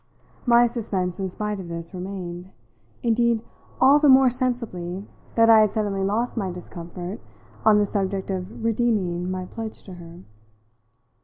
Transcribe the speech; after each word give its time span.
My 0.47 0.65
suspense, 0.65 1.19
in 1.19 1.29
spite 1.29 1.59
of 1.59 1.67
this, 1.67 1.93
remained 1.93 2.49
indeed 3.03 3.43
all 3.79 3.99
the 3.99 4.09
more 4.09 4.31
sensibly 4.31 5.05
that 5.35 5.47
I 5.47 5.59
had 5.59 5.69
suddenly 5.69 6.03
lost 6.03 6.37
my 6.37 6.49
discomfort 6.51 7.19
on 7.63 7.77
the 7.77 7.85
subject 7.85 8.31
of 8.31 8.63
redeeming 8.65 9.29
my 9.29 9.45
pledge 9.45 9.83
to 9.83 9.93
her. 9.93 10.23